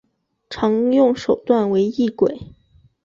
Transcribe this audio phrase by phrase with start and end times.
[0.49, 2.35] 常用手段为异轨。